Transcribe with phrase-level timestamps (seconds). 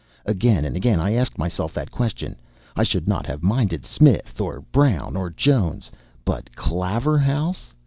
[0.25, 2.35] Again and again I asked myself that question.
[2.75, 7.75] I should not have minded Smith, or Brown, or Jones—but CLAVERHOUSE!